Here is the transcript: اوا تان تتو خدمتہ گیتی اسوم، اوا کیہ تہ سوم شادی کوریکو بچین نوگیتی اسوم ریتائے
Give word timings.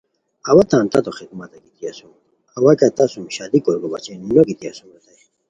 اوا 0.49 0.63
تان 0.69 0.85
تتو 0.93 1.11
خدمتہ 1.19 1.57
گیتی 1.63 1.83
اسوم، 1.89 2.13
اوا 2.57 2.71
کیہ 2.79 2.93
تہ 2.97 3.05
سوم 3.11 3.25
شادی 3.37 3.59
کوریکو 3.63 3.87
بچین 3.93 4.19
نوگیتی 4.35 4.65
اسوم 4.69 4.89
ریتائے 4.93 5.19